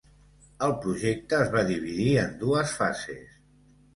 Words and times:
El 0.67 0.71
projecte 0.85 1.37
es 1.41 1.51
va 1.57 1.61
dividir 1.67 2.09
en 2.21 2.33
dues 2.45 2.75
fases. 2.79 3.39